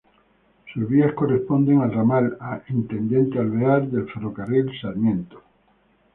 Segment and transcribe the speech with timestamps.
[0.73, 5.43] Sus vías corresponden al Ramal a Intendente Alvear del Ferrocarril Sarmiento.